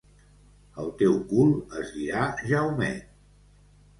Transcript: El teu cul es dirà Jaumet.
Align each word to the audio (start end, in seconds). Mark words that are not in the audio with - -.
El 0.83 0.87
teu 1.01 1.19
cul 1.33 1.51
es 1.81 1.93
dirà 1.97 2.23
Jaumet. 2.47 3.15